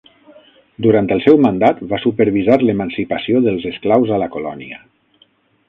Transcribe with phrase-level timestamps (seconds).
[0.85, 4.85] Durant el seu mandat, va supervisar l'emancipació dels esclaus a la colònia.